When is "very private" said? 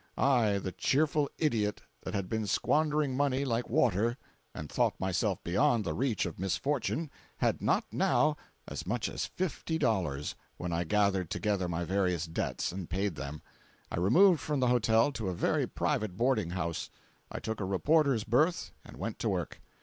15.35-16.17